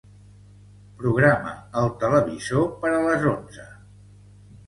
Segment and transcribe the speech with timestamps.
[1.01, 1.51] Programa
[1.83, 3.67] el televisor per a les onze.